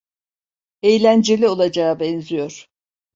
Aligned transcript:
Eğlenceli 0.81 1.47
olacağa 1.49 1.99
benziyor. 1.99 2.65